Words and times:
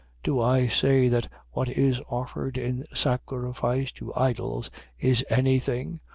Do 0.23 0.39
I 0.39 0.65
say 0.65 1.09
that 1.09 1.31
what 1.51 1.69
is 1.69 2.01
offered 2.09 2.57
in 2.57 2.85
sacrifice 2.91 3.91
to 3.91 4.11
idols 4.15 4.71
is 4.97 5.23
any 5.29 5.59
thing? 5.59 5.99